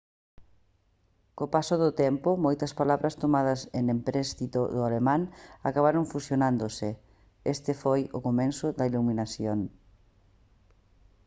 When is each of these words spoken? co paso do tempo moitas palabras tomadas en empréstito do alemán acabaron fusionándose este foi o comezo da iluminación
co 1.37 1.45
paso 1.55 1.75
do 1.83 1.89
tempo 2.03 2.29
moitas 2.45 2.75
palabras 2.79 3.17
tomadas 3.23 3.61
en 3.77 3.83
empréstito 3.95 4.59
do 4.75 4.81
alemán 4.89 5.21
acabaron 5.69 6.09
fusionándose 6.13 6.89
este 7.53 7.71
foi 7.81 8.01
o 8.17 8.19
comezo 8.27 8.65
da 8.77 8.85
iluminación 8.91 9.59